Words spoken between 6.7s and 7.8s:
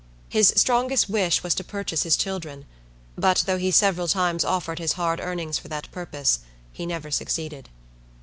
he never succeeded.